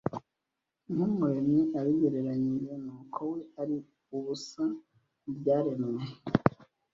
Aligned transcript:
kw’Umuremyi 0.91 1.61
abigereranyije 1.79 2.73
n’uko 2.83 3.19
we 3.31 3.41
ari 3.61 3.77
ubusa 4.15 4.63
mu 5.23 5.31
byaremwe 5.37 6.03